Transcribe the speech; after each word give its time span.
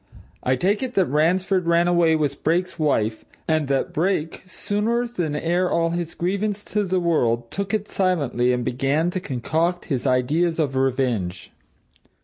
I 0.41 0.55
take 0.55 0.81
it 0.81 0.95
that 0.95 1.05
Ransford 1.05 1.67
ran 1.67 1.87
away 1.87 2.15
with 2.15 2.43
Brake's 2.43 2.79
wife, 2.79 3.23
and 3.47 3.67
that 3.67 3.93
Brake, 3.93 4.41
sooner 4.47 5.05
than 5.05 5.35
air 5.35 5.69
all 5.69 5.91
his 5.91 6.15
grievance 6.15 6.63
to 6.73 6.83
the 6.83 6.99
world, 6.99 7.51
took 7.51 7.71
it 7.71 7.87
silently 7.87 8.51
and 8.51 8.65
began 8.65 9.11
to 9.11 9.19
concoct 9.19 9.85
his 9.93 10.07
ideas 10.07 10.57
of 10.57 10.75
revenge. 10.75 11.51